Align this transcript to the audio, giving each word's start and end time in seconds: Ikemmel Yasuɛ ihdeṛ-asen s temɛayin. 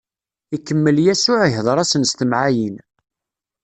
Ikemmel 0.55 0.97
Yasuɛ 1.05 1.43
ihdeṛ-asen 1.47 2.03
s 2.09 2.11
temɛayin. 2.19 2.75